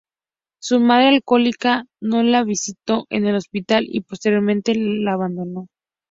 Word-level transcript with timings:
Su 0.59 0.79
madre, 0.79 1.09
alcohólica, 1.09 1.83
no 2.01 2.23
la 2.23 2.43
visitó 2.43 3.05
en 3.11 3.27
el 3.27 3.35
hospital 3.35 3.85
y 3.87 4.01
posteriormente 4.01 4.73
la 4.73 5.13
abandonó. 5.13 5.67